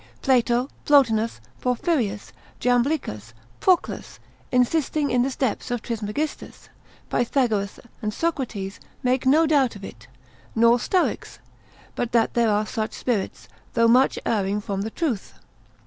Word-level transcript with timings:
Plato, 0.23 0.67
Plotinus, 0.83 1.39
Porphyrius, 1.61 2.31
Jamblichus, 2.59 3.33
Proclus, 3.59 4.17
insisting 4.51 5.11
in 5.11 5.21
the 5.21 5.29
steps 5.29 5.69
of 5.69 5.83
Trismegistus, 5.83 6.69
Pythagoras 7.11 7.79
and 8.01 8.11
Socrates, 8.11 8.79
make 9.03 9.27
no 9.27 9.45
doubt 9.45 9.75
of 9.75 9.83
it: 9.83 10.07
nor 10.55 10.79
Stoics, 10.79 11.37
but 11.93 12.13
that 12.13 12.33
there 12.33 12.49
are 12.49 12.65
such 12.65 12.93
spirits, 12.93 13.47
though 13.75 13.87
much 13.87 14.17
erring 14.25 14.59
from 14.59 14.81
the 14.81 14.89
truth. 14.89 15.35